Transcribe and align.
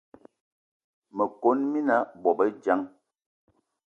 Me 1.15 1.25
kon 1.41 1.59
mina 1.73 1.97
bobedjan. 2.21 2.81